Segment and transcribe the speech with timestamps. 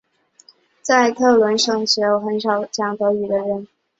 [0.81, 3.67] 在特伦托省则只有很少讲德语的人。